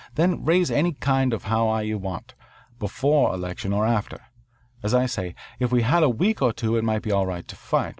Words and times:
Then 0.15 0.43
raise 0.43 0.71
any 0.71 0.93
kind 0.93 1.31
of 1.31 1.45
a 1.45 1.47
howl 1.49 1.83
you 1.83 1.99
want 1.99 2.33
before 2.79 3.35
election 3.35 3.71
or 3.71 3.85
after. 3.85 4.19
As 4.81 4.95
I 4.95 5.05
say, 5.05 5.35
if 5.59 5.71
we 5.71 5.83
had 5.83 6.01
a 6.01 6.09
week 6.09 6.41
or 6.41 6.51
two 6.51 6.75
it 6.75 6.83
might 6.83 7.03
be 7.03 7.11
all 7.11 7.27
right 7.27 7.47
to 7.47 7.55
fight. 7.55 7.89